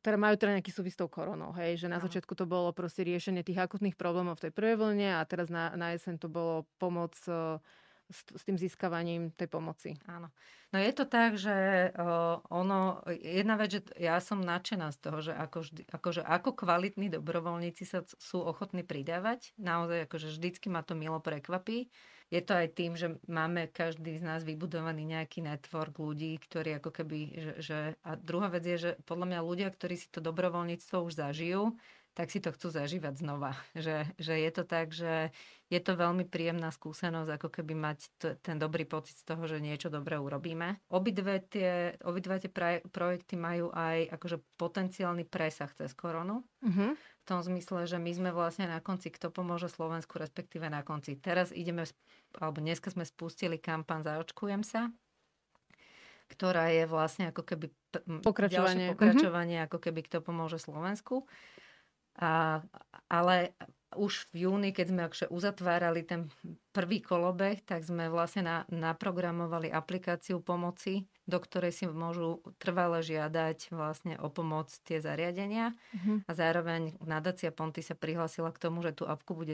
[0.03, 3.03] teda majú teda nejaký súvis s tou koronou, hej, že na začiatku to bolo proste
[3.03, 6.63] riešenie tých akutných problémov v tej prvej vlne a teraz na, na jeseň to bolo
[6.79, 7.11] pomoc
[8.09, 9.95] s, s tým získavaním tej pomoci.
[10.09, 10.33] Áno.
[10.69, 15.17] No je to tak, že uh, ono, jedna vec, že ja som nadšená z toho,
[15.21, 19.57] že ako, vždy, akože ako kvalitní dobrovoľníci sa sú ochotní pridávať.
[19.57, 21.89] Naozaj, akože vždycky ma to milo prekvapí.
[22.29, 27.01] Je to aj tým, že máme každý z nás vybudovaný nejaký network ľudí, ktorí ako
[27.01, 31.09] keby, že, že a druhá vec je, že podľa mňa ľudia, ktorí si to dobrovoľníctvo
[31.09, 31.73] už zažijú,
[32.19, 33.55] tak si to chcú zažívať znova.
[33.79, 35.31] Že, že je to tak, že
[35.71, 39.63] je to veľmi príjemná skúsenosť, ako keby mať t- ten dobrý pocit z toho, že
[39.63, 40.83] niečo dobré urobíme.
[40.91, 46.43] Obidve tie, obidve tie praj- projekty majú aj akože potenciálny presah cez koronu.
[46.59, 46.91] Mm-hmm.
[46.99, 51.15] V tom zmysle, že my sme vlastne na konci Kto pomôže Slovensku, respektíve na konci.
[51.15, 51.87] Teraz ideme,
[52.35, 54.91] alebo dneska sme spustili kampan Zaočkujem sa,
[56.27, 57.71] ktorá je vlastne ako keby
[58.27, 59.71] pokračovanie, pokračovanie mm-hmm.
[59.71, 61.23] ako keby Kto pomôže Slovensku.
[62.19, 62.59] A,
[63.07, 63.55] ale
[63.97, 65.03] už v júni, keď sme
[65.33, 66.29] uzatvárali ten
[66.69, 73.69] prvý kolobeh, tak sme vlastne na, naprogramovali aplikáciu pomoci do ktorej si môžu trvale žiadať
[73.69, 75.77] vlastne o pomoc tie zariadenia.
[75.93, 76.25] Uh-huh.
[76.25, 79.53] A zároveň nadácia Ponty sa prihlásila k tomu, že tú apku bude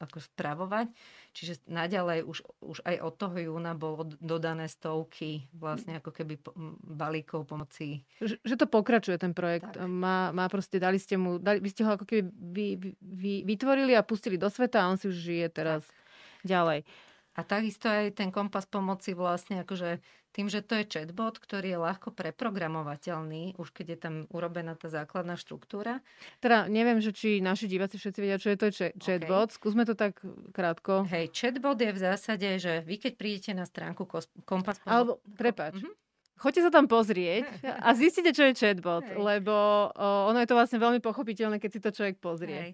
[0.00, 0.88] ako spravovať.
[1.32, 6.40] Čiže naďalej už, už aj od toho júna bolo dodané stovky vlastne ako keby
[6.84, 8.04] balíkov pomoci.
[8.20, 9.76] Že, že to pokračuje ten projekt.
[9.80, 12.66] Má, má proste, dali ste mu, dali, vy ste ho ako keby vy,
[13.00, 16.48] vy, vytvorili a pustili do sveta a on si už žije teraz tak.
[16.48, 16.84] ďalej.
[17.32, 21.78] A takisto aj ten kompas pomoci vlastne akože tým, že to je chatbot, ktorý je
[21.78, 26.00] ľahko preprogramovateľný, už keď je tam urobená tá základná štruktúra.
[26.40, 29.52] Teda neviem, že či naši diváci všetci vedia, čo je to chatbot.
[29.52, 29.56] Okay.
[29.60, 30.18] Skúsme to tak
[30.56, 31.04] krátko.
[31.06, 34.08] Hej, chatbot je v zásade, že vy keď prídete na stránku
[34.48, 34.80] Kompas...
[34.88, 35.78] Alebo, prepáč.
[35.78, 36.00] Mm-hmm.
[36.42, 39.14] Choďte sa tam pozrieť a zistite, čo je chatbot, Hej.
[39.14, 39.54] lebo
[39.94, 42.58] o, ono je to vlastne veľmi pochopiteľné, keď si to človek pozrie.
[42.58, 42.72] Hej.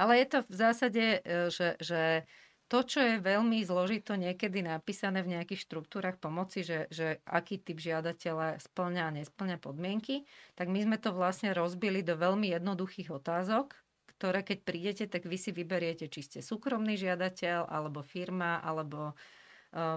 [0.00, 2.24] Ale je to v zásade, e, že, že
[2.70, 7.82] to, čo je veľmi zložito niekedy napísané v nejakých štruktúrach pomoci, že, že aký typ
[7.82, 10.22] žiadateľa splňa a nesplňa podmienky,
[10.54, 13.74] tak my sme to vlastne rozbili do veľmi jednoduchých otázok,
[14.14, 19.18] ktoré keď prídete, tak vy si vyberiete, či ste súkromný žiadateľ, alebo firma, alebo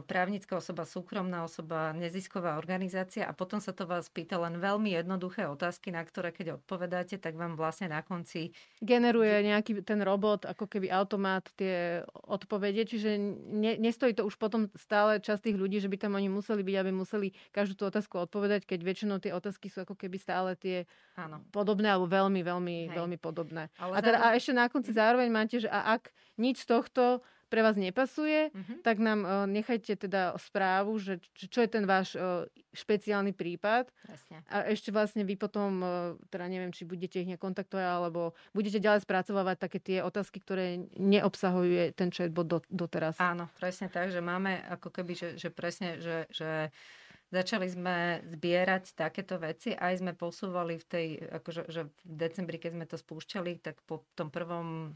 [0.06, 5.50] právnická osoba, súkromná osoba, nezisková organizácia a potom sa to vás pýta len veľmi jednoduché
[5.50, 8.54] otázky, na ktoré keď odpovedáte, tak vám vlastne na konci...
[8.86, 13.18] Generuje nejaký ten robot, ako keby automat tie odpovede, čiže
[13.50, 16.76] ne, nestojí to už potom stále čas tých ľudí, že by tam oni museli byť,
[16.78, 20.86] aby museli každú tú otázku odpovedať, keď väčšinou tie otázky sú ako keby stále tie
[21.18, 21.42] Áno.
[21.50, 22.98] podobné alebo veľmi, veľmi, Hej.
[23.02, 23.74] veľmi podobné.
[23.82, 24.38] Ale a, teda, zároveň...
[24.38, 28.50] a ešte na konci zároveň máte, že a ak nič z tohto pre vás nepasuje,
[28.50, 28.82] uh-huh.
[28.82, 33.94] tak nám uh, nechajte teda správu, že čo, je ten váš uh, špeciálny prípad.
[33.94, 34.42] Presne.
[34.50, 35.92] A ešte vlastne vy potom, uh,
[36.34, 41.94] teda neviem, či budete ich nekontaktovať, alebo budete ďalej spracovávať také tie otázky, ktoré neobsahuje
[41.94, 43.22] ten chatbot do, doteraz.
[43.22, 46.74] Áno, presne tak, že máme ako keby, že, že presne, že, že
[47.34, 51.08] začali sme zbierať takéto veci, aj sme posúvali v tej,
[51.42, 54.94] akože že v decembri, keď sme to spúšťali, tak po tom prvom,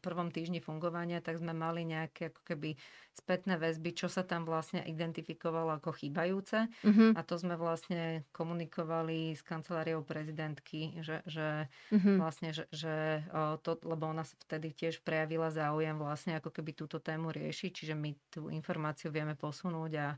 [0.00, 2.78] prvom týždni fungovania, tak sme mali nejaké ako keby
[3.12, 6.70] spätné väzby, čo sa tam vlastne identifikovalo ako chýbajúce.
[6.70, 7.10] Uh-huh.
[7.18, 12.16] A to sme vlastne komunikovali s kanceláriou prezidentky, že, že uh-huh.
[12.22, 13.26] vlastne, že, že
[13.66, 18.14] to, lebo ona vtedy tiež prejavila záujem vlastne ako keby túto tému riešiť, čiže my
[18.30, 20.08] tú informáciu vieme posunúť a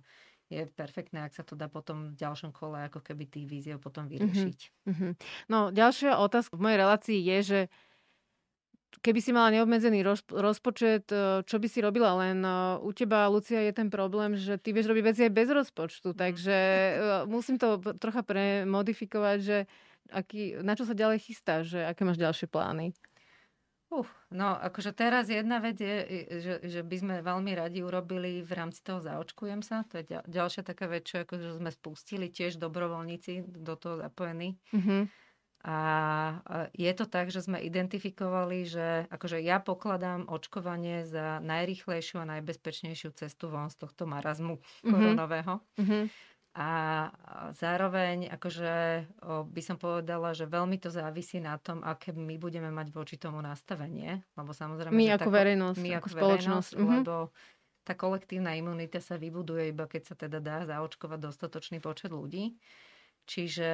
[0.51, 4.11] je perfektné, ak sa to dá potom v ďalšom kole ako keby tých víziev potom
[4.11, 4.59] mhm, vyriešiť.
[4.91, 5.13] Mm-hmm.
[5.47, 7.61] No ďalšia otázka v mojej relácii je, že
[8.99, 12.19] keby si mala neobmedzený roz, rozpočet, e, čo by si robila?
[12.19, 12.51] Len e,
[12.83, 16.19] u teba, Lucia, je ten problém, že ty vieš robiť veci aj bez rozpočtu, mhm.
[16.19, 16.93] takže e,
[17.31, 19.57] musím to trocha premodifikovať, že
[20.11, 22.91] aký, na čo sa ďalej chystá, že aké máš ďalšie plány?
[23.91, 28.53] Uh, no, akože teraz jedna vec je, že, že by sme veľmi radi urobili v
[28.55, 29.83] rámci toho zaočkujem sa.
[29.91, 34.55] To je ďalšia taká vec, čo akože sme spustili, tiež dobrovoľníci do toho zapojení.
[34.71, 35.03] Mm-hmm.
[35.61, 35.77] A
[36.73, 43.13] je to tak, že sme identifikovali, že akože ja pokladám očkovanie za najrychlejšiu a najbezpečnejšiu
[43.13, 44.89] cestu von z tohto marazmu mm-hmm.
[44.89, 45.55] koronového.
[45.77, 46.05] Mm-hmm.
[46.51, 46.71] A
[47.55, 49.07] zároveň, akože
[49.53, 53.39] by som povedala, že veľmi to závisí na tom, aké my budeme mať voči tomu
[53.45, 54.25] nastavenie.
[54.35, 56.71] Lebo samozrejme, my ako tá, verejnosť, my ako, ako spoločnosť.
[56.73, 56.97] Verejnosť, mm-hmm.
[57.05, 57.15] Lebo
[57.85, 62.57] tá kolektívna imunita sa vybuduje iba keď sa teda dá zaočkovať dostatočný počet ľudí.
[63.31, 63.71] Čiže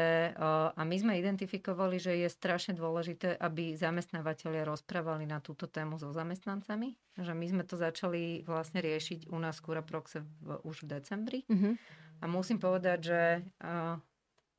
[0.77, 6.13] a my sme identifikovali, že je strašne dôležité, aby zamestnávateľia rozprávali na túto tému so
[6.13, 6.93] zamestnancami.
[7.17, 11.41] Že my sme to začali vlastne riešiť u nás Kura Proxe v, už v decembri.
[11.49, 11.73] Mm-hmm.
[12.21, 13.23] A musím povedať, že
[13.65, 13.97] a,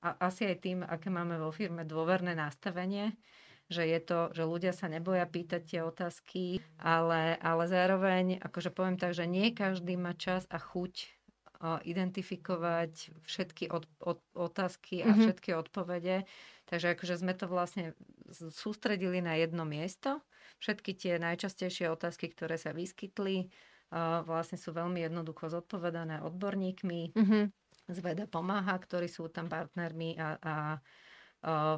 [0.01, 3.13] a asi aj tým, aké máme vo firme dôverné nastavenie,
[3.69, 8.97] že je to, že ľudia sa neboja pýtať tie otázky, ale, ale zároveň, akože poviem
[8.97, 11.16] tak, že nie každý má čas a chuť
[11.61, 15.21] identifikovať všetky od, od, otázky a mm-hmm.
[15.25, 16.29] všetky odpovede.
[16.69, 17.97] Takže akože sme to vlastne
[18.31, 20.21] sústredili na jedno miesto.
[20.61, 23.49] Všetky tie najčastejšie otázky, ktoré sa vyskytli,
[24.27, 27.15] vlastne sú veľmi jednoducho zodpovedané odborníkmi.
[27.15, 27.43] Mm-hmm.
[27.87, 30.55] Zveda pomáha, ktorí sú tam partnermi a, a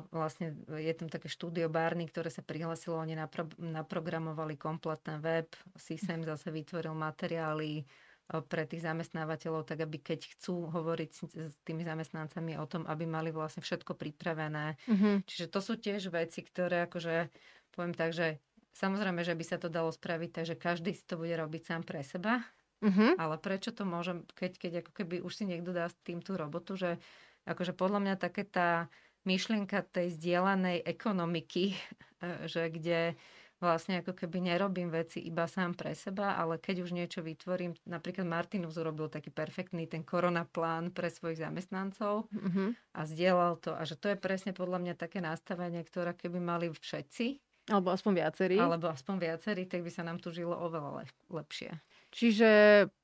[0.10, 6.24] vlastne je tam také štúdio Barny, ktoré sa prihlasilo, oni napro- naprogramovali kompletný web, SISEM
[6.24, 7.86] zase vytvoril materiály,
[8.30, 11.10] pre tých zamestnávateľov, tak aby keď chcú hovoriť
[11.50, 14.78] s tými zamestnancami o tom, aby mali vlastne všetko pripravené.
[14.86, 15.16] Mm-hmm.
[15.26, 17.34] Čiže to sú tiež veci, ktoré akože
[17.74, 18.38] poviem tak, že
[18.78, 22.06] samozrejme, že by sa to dalo spraviť, takže každý si to bude robiť sám pre
[22.06, 22.46] seba.
[22.86, 23.18] Mm-hmm.
[23.18, 26.78] Ale prečo to môžem, keď, keď ako keby už si niekto dá tým tú robotu,
[26.78, 27.02] že
[27.50, 28.88] akože podľa mňa také tá
[29.26, 31.74] myšlienka tej zdieľanej ekonomiky,
[32.52, 33.18] že kde
[33.60, 38.24] vlastne ako keby nerobím veci iba sám pre seba, ale keď už niečo vytvorím, napríklad
[38.24, 42.70] Martinus urobil taký perfektný ten korona plán pre svojich zamestnancov mm-hmm.
[42.96, 43.76] a zdieľal to.
[43.76, 48.26] A že to je presne podľa mňa také nastavenie, ktoré keby mali všetci, alebo aspoň
[48.26, 48.58] viacerí.
[48.58, 51.70] Alebo aspoň viacerí, tak by sa nám tu žilo oveľa lep- lepšie.
[52.10, 52.50] Čiže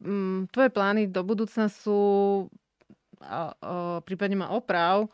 [0.02, 2.02] m, mm, tvoje plány do budúcna sú,
[3.22, 5.06] a, a, prípadne ma oprav,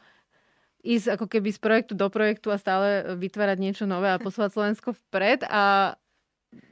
[0.81, 4.97] ísť ako keby z projektu do projektu a stále vytvárať niečo nové a posúvať Slovensko
[5.07, 5.95] vpred a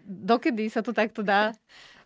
[0.06, 1.54] dokedy sa to takto dá?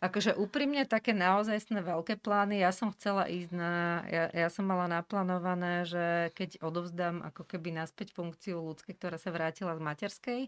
[0.04, 4.92] Akože úprimne také naozajstné veľké plány, ja som chcela ísť na, ja, ja som mala
[4.92, 10.42] naplánované, že keď odovzdám ako keby naspäť funkciu ľudskej, ktorá sa vrátila z materskej,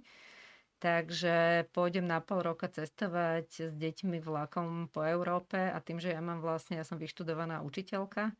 [0.84, 6.20] takže pôjdem na pol roka cestovať s deťmi vlakom po Európe a tým, že ja
[6.20, 8.36] mám vlastne, ja som vyštudovaná učiteľka,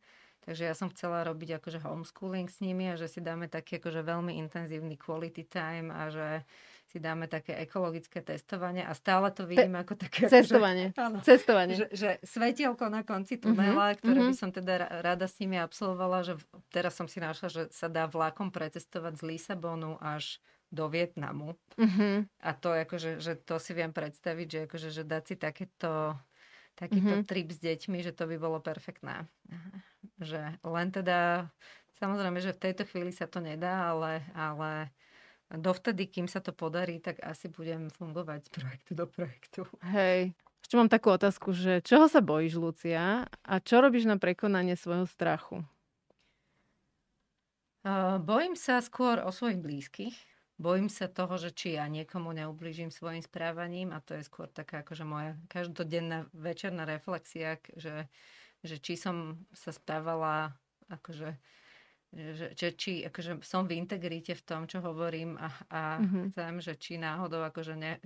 [0.46, 4.06] Takže ja som chcela robiť akože homeschooling s nimi a že si dáme taký akože
[4.06, 6.46] veľmi intenzívny quality time a že
[6.86, 10.30] si dáme také ekologické testovanie a stále to vidím Te- ako také...
[10.30, 10.94] Cestovanie.
[10.94, 11.74] Akože, áno, Cestovanie.
[11.74, 14.30] Že, že svetielko na konci tunela, uh-huh, ktoré uh-huh.
[14.30, 16.38] by som teda rada s nimi absolvovala, že
[16.70, 20.38] teraz som si našla, že sa dá vlakom precestovať z Lisabonu až
[20.70, 21.58] do Vietnamu.
[21.74, 22.22] Uh-huh.
[22.38, 26.14] A to akože, že to si viem predstaviť, že akože, že dať si takéto
[26.76, 27.28] takýto mm-hmm.
[27.28, 29.24] trip s deťmi, že to by bolo perfektné.
[30.20, 31.48] Že len teda,
[31.96, 34.92] samozrejme, že v tejto chvíli sa to nedá, ale, ale
[35.48, 39.60] dovtedy, kým sa to podarí, tak asi budem fungovať z projektu do projektu.
[39.88, 40.36] Hej.
[40.60, 43.24] Ešte mám takú otázku, že čoho sa bojíš, Lucia?
[43.46, 45.62] A čo robíš na prekonanie svojho strachu?
[47.86, 50.16] Uh, bojím sa skôr o svojich blízkych
[50.56, 54.80] Bojím sa toho, že či ja niekomu neublížim svojim správaním a to je skôr taká
[54.80, 58.08] akože moja každodenná večerná reflexia, že,
[58.64, 60.56] že či som sa správala
[60.88, 61.36] akože
[62.16, 66.32] že, že či akože som v integrite v tom, čo hovorím a, a mm-hmm.
[66.32, 68.00] chcem, že či náhodou akože ne,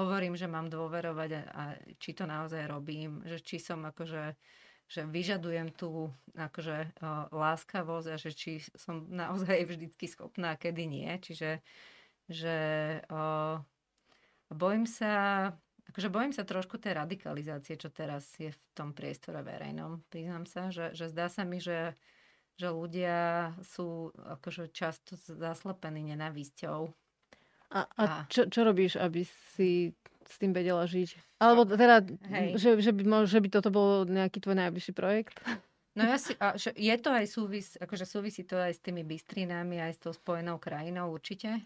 [0.00, 1.62] hovorím, že mám dôverovať a, a
[2.00, 4.32] či to naozaj robím, že či som akože
[4.84, 10.84] že vyžadujem tú akože uh, láskavosť a že či som naozaj vždycky schopná, a kedy
[10.84, 11.08] nie.
[11.20, 11.64] Čiže
[12.24, 12.56] že
[13.12, 13.60] uh,
[14.48, 15.12] bojím sa,
[15.92, 20.00] akože bojím sa trošku tej radikalizácie, čo teraz je v tom priestore verejnom.
[20.08, 21.92] Priznám sa, že, že zdá sa mi, že,
[22.56, 26.88] že ľudia sú akože často zaslepení nenávisťou.
[27.74, 29.90] A, a, a čo, čo robíš, aby si
[30.26, 31.40] s tým vedela žiť?
[31.40, 32.04] Alebo teda,
[32.56, 35.38] že, že, by, že by toto bol nejaký tvoj najbližší projekt?
[35.94, 39.06] No ja si, a, že je to aj súvis, akože súvisí to aj s tými
[39.06, 41.62] bystrinami, aj s tou spojenou krajinou určite.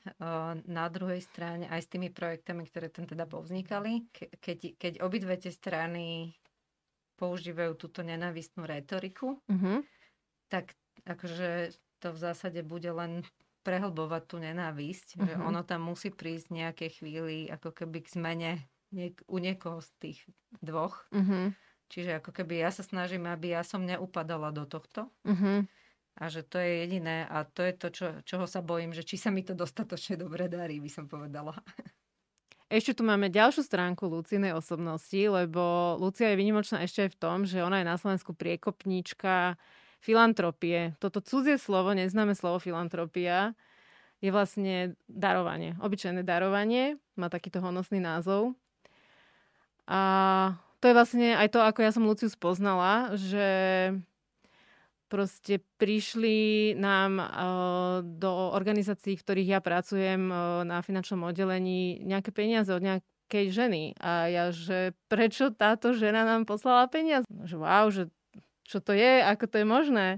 [0.68, 4.04] Na druhej strane aj s tými projektami, ktoré tam teda povznikali.
[4.12, 6.36] Ke, keď, keď obidve tie strany
[7.16, 9.80] používajú túto nenávistnú retoriku, uh-huh.
[10.52, 10.76] tak
[11.08, 13.24] akože to v zásade bude len
[13.68, 15.24] prehlbovať tú nenávisť, uh-huh.
[15.28, 15.44] že mhm.
[15.44, 18.50] ono tam musí prísť nejaké chvíli ako keby k zmene
[18.88, 20.18] niek- u niekoho z tých
[20.64, 21.04] dvoch.
[21.12, 21.52] Uh-huh.
[21.92, 25.12] Čiže ako keby ja sa snažím, aby ja som neupadala do tohto.
[25.28, 25.68] Uh-huh.
[26.18, 29.20] A že to je jediné a to je to, čo, čoho sa bojím, že či
[29.20, 31.54] sa mi to dostatočne dobre darí, by som povedala.
[32.68, 37.38] Ešte tu máme ďalšiu stránku Lucinej osobnosti, lebo Lucia je vynimočná ešte aj v tom,
[37.48, 39.56] že ona je na Slovensku priekopníčka
[39.98, 40.94] filantropie.
[41.02, 43.54] Toto cudzie slovo, neznáme slovo filantropia,
[44.18, 45.78] je vlastne darovanie.
[45.78, 46.98] Obyčajné darovanie.
[47.14, 48.58] Má takýto honosný názov.
[49.86, 50.00] A
[50.82, 53.48] to je vlastne aj to, ako ja som Luciu spoznala, že
[55.08, 57.26] proste prišli nám uh,
[58.04, 63.96] do organizácií, v ktorých ja pracujem uh, na finančnom oddelení, nejaké peniaze od nejakej ženy.
[63.96, 67.24] A ja, že prečo táto žena nám poslala peniaze?
[67.24, 68.12] Že wow, že
[68.68, 70.08] čo to je, ako to je možné.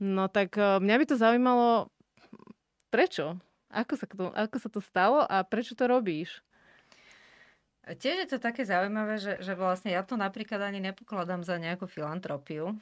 [0.00, 1.92] No tak uh, mňa by to zaujímalo,
[2.88, 3.36] prečo?
[3.68, 6.40] Ako sa, to, ako sa to stalo a prečo to robíš?
[7.84, 11.84] Tiež je to také zaujímavé, že, že vlastne ja to napríklad ani nepokladám za nejakú
[11.84, 12.72] filantropiu.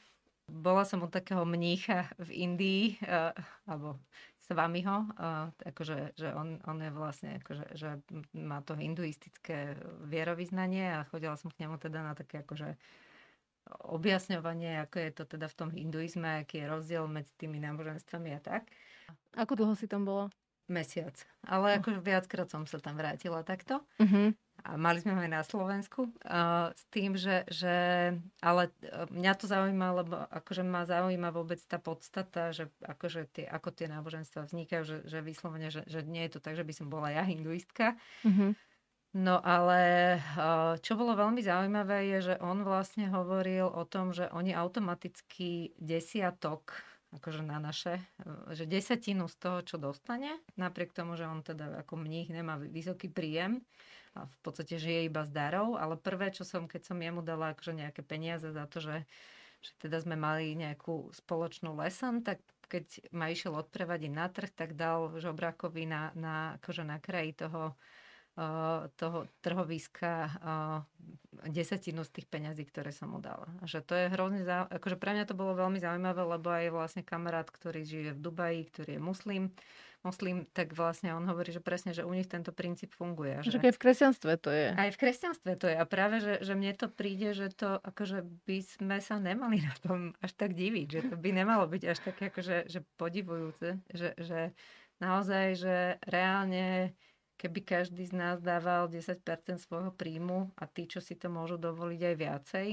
[0.47, 3.35] Bola som u takého mnícha v Indii, uh,
[3.67, 3.99] alebo
[4.39, 7.99] s vami ho, uh, akože, že on, on je vlastne, akože, že
[8.39, 9.75] má to hinduistické
[10.07, 12.79] vierovýznanie a chodila som k nemu teda na také akože
[13.87, 18.41] objasňovanie, ako je to teda v tom hinduizme, aký je rozdiel medzi tými náboženstvami a
[18.41, 18.63] tak.
[19.35, 20.33] Ako dlho si tam bola?
[20.67, 21.15] Mesiac.
[21.47, 23.87] Ale akože viackrát som sa tam vrátila takto.
[24.03, 24.35] Uh-huh
[24.67, 27.75] a mali sme ho aj na Slovensku, uh, s tým, že, že
[28.43, 33.47] ale e, mňa to zaujíma, lebo akože ma zaujíma vôbec tá podstata, že akože tie,
[33.47, 36.73] ako tie náboženstva vznikajú, že, že vyslovene, že, že nie je to tak, že by
[36.75, 37.95] som bola ja hinduistka.
[38.27, 38.51] Mm-hmm.
[39.17, 39.81] No ale
[40.37, 45.73] uh, čo bolo veľmi zaujímavé je, že on vlastne hovoril o tom, že oni automaticky
[45.81, 46.77] desiatok
[47.17, 48.03] akože na naše,
[48.53, 53.09] že desatinu z toho, čo dostane, napriek tomu, že on teda ako mních nemá vysoký
[53.09, 53.65] príjem,
[54.17, 57.53] a v podstate žije iba z darov, ale prvé, čo som, keď som jemu dala
[57.53, 59.05] akože nejaké peniaze za to, že,
[59.61, 64.75] že teda sme mali nejakú spoločnú leson, tak keď ma išiel odprevadiť na trh, tak
[64.75, 67.77] dal žobrakovi na, na, akože na kraji toho,
[69.01, 70.29] toho trhoviska
[71.49, 73.49] desatinu z tých peňazí, ktoré som mu dala.
[73.65, 74.73] Že to je hrozne zaujímavé.
[74.77, 78.61] Akože pre mňa to bolo veľmi zaujímavé, lebo aj vlastne kamarát, ktorý žije v Dubaji,
[78.69, 79.43] ktorý je muslim,
[80.07, 83.43] moslim, tak vlastne on hovorí, že presne, že u nich tento princíp funguje.
[83.43, 84.69] Že, že aj v kresťanstve to je.
[84.71, 85.77] Aj v kresťanstve to je.
[85.77, 89.75] A práve, že, že mne to príde, že to akože by sme sa nemali na
[89.83, 94.15] tom až tak diviť, že to by nemalo byť až také akože že podivujúce, že,
[94.21, 94.55] že
[95.03, 96.95] naozaj, že reálne
[97.37, 99.21] keby každý z nás dával 10%
[99.61, 102.69] svojho príjmu a tí, čo si to môžu dovoliť aj viacej,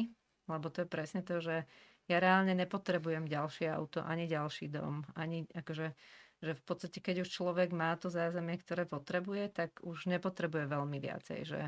[0.47, 1.67] lebo to je presne to, že
[2.07, 5.95] ja reálne nepotrebujem ďalšie auto, ani ďalší dom, ani akože
[6.43, 10.99] že v podstate, keď už človek má to zázemie, ktoré potrebuje, tak už nepotrebuje veľmi
[10.99, 11.39] viacej.
[11.47, 11.61] Že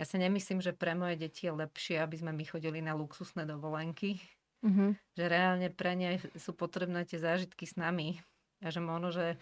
[0.00, 3.44] ja si nemyslím, že pre moje deti je lepšie, aby sme my chodili na luxusné
[3.44, 4.16] dovolenky.
[4.64, 4.90] Mm-hmm.
[5.20, 8.16] Že reálne pre ne sú potrebné tie zážitky s nami.
[8.64, 9.36] A že možno, že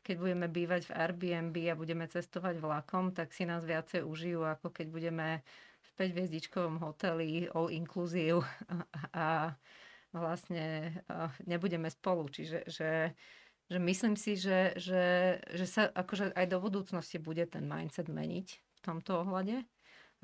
[0.00, 4.72] keď budeme bývať v Airbnb a budeme cestovať vlakom, tak si nás viacej užijú, ako
[4.72, 5.28] keď budeme
[5.84, 8.42] v 5 hoteli, all inclusive
[9.14, 9.54] a
[10.10, 10.96] vlastne
[11.46, 12.26] nebudeme spolu.
[12.26, 13.14] Čiže že
[13.70, 18.48] že myslím si, že, že, že sa akože aj do budúcnosti bude ten mindset meniť
[18.60, 19.64] v tomto ohľade.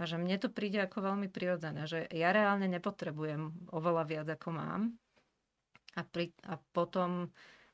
[0.01, 4.49] A že mne to príde ako veľmi prirodzené, že ja reálne nepotrebujem oveľa viac, ako
[4.57, 4.83] mám.
[5.93, 7.29] A, pri, a potom,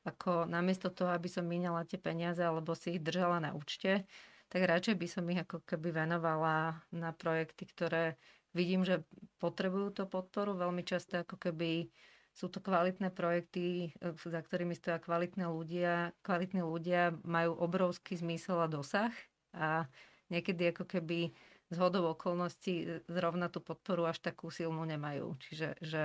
[0.07, 4.07] ako namiesto toho, aby som míňala tie peniaze alebo si ich držala na účte,
[4.47, 8.15] tak radšej by som ich ako keby venovala na projekty, ktoré
[8.55, 9.03] vidím, že
[9.43, 10.55] potrebujú to podporu.
[10.55, 11.91] Veľmi často ako keby
[12.31, 16.15] sú to kvalitné projekty, e, za ktorými stoja kvalitné ľudia.
[16.23, 19.11] Kvalitní ľudia majú obrovský zmysel a dosah
[19.51, 19.89] a
[20.31, 21.35] niekedy ako keby
[21.67, 25.35] z hodou okolností zrovna tú podporu až takú silnú nemajú.
[25.43, 26.03] Čiže že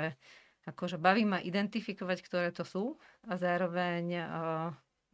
[0.66, 2.96] akože baví ma identifikovať, ktoré to sú
[3.26, 4.04] a zároveň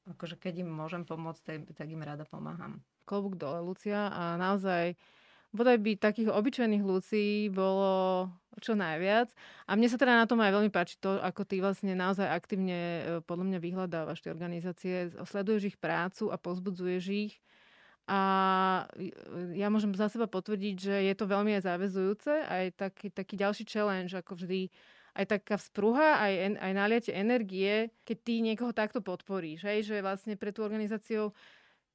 [0.09, 2.81] akože keď im môžem pomôcť, tak im rada pomáham.
[3.05, 4.97] Klobúk dole, Lucia, a naozaj
[5.53, 8.29] bodaj by takých obyčajných ľudí bolo
[8.59, 9.33] čo najviac.
[9.71, 12.79] A mne sa teda na tom aj veľmi páči to, ako ty vlastne naozaj aktívne
[12.79, 14.95] e, podľa mňa vyhľadávaš tie organizácie,
[15.25, 17.35] sleduješ ich prácu a pozbudzuješ ich.
[18.09, 18.21] A
[19.53, 23.69] ja môžem za seba potvrdiť, že je to veľmi aj záväzujúce, aj taký, taký ďalší
[23.69, 24.73] challenge, ako vždy
[25.19, 29.67] aj taká vzpruha, aj, aj naliate energie, keď ty niekoho takto podporíš.
[29.67, 29.91] Hej?
[29.91, 31.35] Že vlastne pre tú organizáciu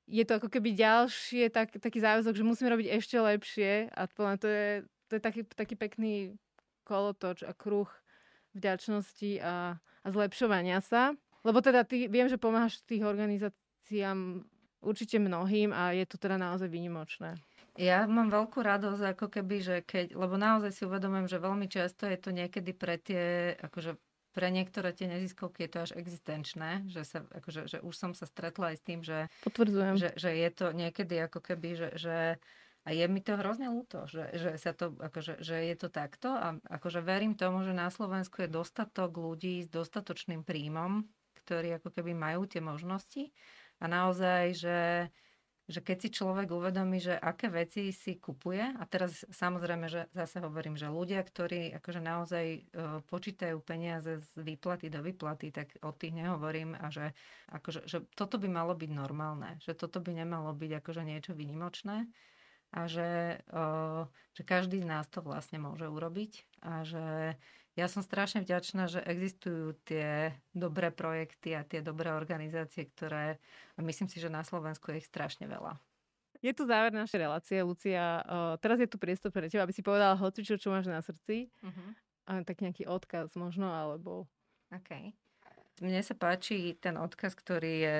[0.03, 4.47] je to ako keby ďalšie tak, taký záväzok, že musíme robiť ešte lepšie a to
[4.51, 6.35] je, to je taký, taký pekný
[6.83, 7.87] kolotoč a kruh
[8.51, 11.15] vďačnosti a, a zlepšovania sa.
[11.47, 14.43] Lebo teda ty, viem, že pomáhaš tých organizáciám
[14.83, 17.39] určite mnohým a je to teda naozaj výnimočné.
[17.73, 22.05] Ja mám veľkú radosť, ako keby, že keď, lebo naozaj si uvedomujem, že veľmi často
[22.05, 23.97] je to niekedy pre tie, akože
[24.33, 28.29] pre niektoré tie neziskovky je to až existenčné, že, sa, akože, že už som sa
[28.29, 29.95] stretla aj s tým, že, Potvrdzujem.
[29.97, 32.17] že, že je to niekedy ako keby, že, že
[32.83, 36.29] a je mi to hrozne ľúto, že, že, sa to, akože, že je to takto
[36.29, 41.07] a akože verím tomu, že na Slovensku je dostatok ľudí s dostatočným príjmom,
[41.41, 43.31] ktorí ako keby majú tie možnosti
[43.79, 44.77] a naozaj, že
[45.63, 50.43] že keď si človek uvedomí, že aké veci si kupuje, a teraz samozrejme, že zase
[50.43, 52.59] hovorím, že ľudia, ktorí akože naozaj e,
[53.07, 57.15] počítajú peniaze z výplaty do výplaty, tak o tých nehovorím a že,
[57.47, 62.11] akože, že toto by malo byť normálne, že toto by nemalo byť akože niečo vynimočné
[62.75, 63.63] a že, e,
[64.35, 67.39] že každý z nás to vlastne môže urobiť a že
[67.73, 73.41] ja som strašne vďačná, že existujú tie dobré projekty a tie dobré organizácie, ktoré,
[73.81, 75.81] myslím si, že na Slovensku je ich strašne veľa.
[76.43, 78.19] Je tu záver našej relácie, Lucia.
[78.59, 81.47] teraz je tu priestor pre teba, aby si povedala hoci čo, čo máš na srdci.
[81.63, 81.89] Uh-huh.
[82.27, 84.27] A tak nejaký odkaz možno, alebo...
[84.67, 85.15] OK.
[85.81, 87.97] Mne sa páči ten odkaz, ktorý je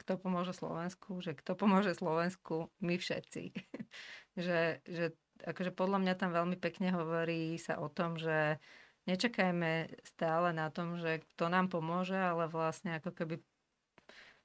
[0.00, 3.52] Kto pomôže Slovensku, že kto pomôže Slovensku, my všetci.
[4.46, 8.62] že, že akože podľa mňa tam veľmi pekne hovorí sa o tom, že
[9.06, 13.42] nečakajme stále na tom, že kto nám pomôže, ale vlastne ako keby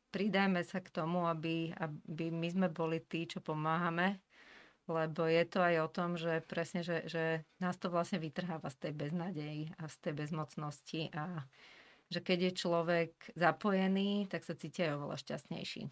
[0.10, 4.18] pridajme sa k tomu, aby, aby my sme boli tí, čo pomáhame,
[4.88, 8.88] lebo je to aj o tom, že presne, že, že nás to vlastne vytrháva z
[8.88, 11.43] tej beznadeji a z tej bezmocnosti a
[12.08, 15.91] že keď je človek zapojený, tak sa cíti aj oveľa šťastnejší.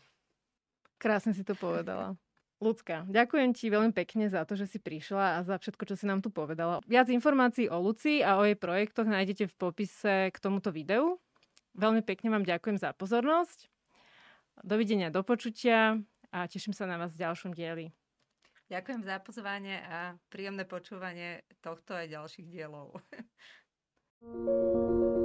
[0.96, 2.16] Krásne si to povedala.
[2.64, 6.08] Lucka, ďakujem ti veľmi pekne za to, že si prišla a za všetko, čo si
[6.08, 6.80] nám tu povedala.
[6.88, 11.20] Viac informácií o Luci a o jej projektoch nájdete v popise k tomuto videu.
[11.76, 13.68] Veľmi pekne vám ďakujem za pozornosť.
[14.64, 16.00] Dovidenia, do počutia
[16.32, 17.92] a teším sa na vás v ďalšom dieli.
[18.72, 23.04] Ďakujem za pozvanie a príjemné počúvanie tohto aj ďalších dielov.